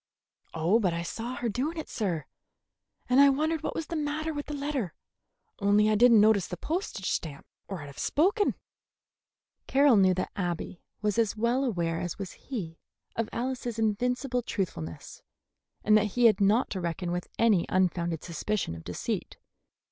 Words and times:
"Oh, 0.55 0.79
but 0.79 0.95
I 0.95 1.03
saw 1.03 1.35
her 1.35 1.47
doing 1.47 1.77
it, 1.77 1.87
sir, 1.87 2.25
and 3.07 3.19
I 3.19 3.29
wondered 3.29 3.61
what 3.61 3.75
was 3.75 3.85
the 3.85 3.95
matter 3.95 4.33
with 4.33 4.47
the 4.47 4.55
letter; 4.55 4.95
only 5.59 5.91
I 5.91 5.95
did 5.95 6.11
n't 6.11 6.17
notice 6.19 6.47
the 6.47 6.57
postage 6.57 7.07
stamp, 7.11 7.45
or 7.67 7.83
I'd 7.83 7.85
have 7.85 7.99
spoken." 7.99 8.55
Carroll 9.67 9.97
knew 9.97 10.15
that 10.15 10.31
Abby 10.35 10.81
was 11.03 11.19
as 11.19 11.37
well 11.37 11.63
aware 11.63 11.99
as 11.99 12.17
was 12.17 12.31
he 12.31 12.79
of 13.15 13.29
Alice's 13.31 13.77
invincible 13.77 14.41
truthfulness, 14.41 15.21
and 15.83 15.95
that 15.95 16.05
he 16.17 16.25
had 16.25 16.41
not 16.41 16.71
to 16.71 16.81
reckon 16.81 17.11
with 17.11 17.27
any 17.37 17.67
unfounded 17.69 18.23
suspicion 18.23 18.73
of 18.73 18.83
deceit. 18.83 19.37